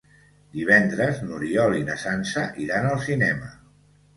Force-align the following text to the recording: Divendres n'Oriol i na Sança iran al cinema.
Divendres 0.53 1.19
n'Oriol 1.27 1.77
i 1.81 1.83
na 1.91 1.99
Sança 2.07 2.47
iran 2.65 2.89
al 2.95 2.99
cinema. 3.11 3.53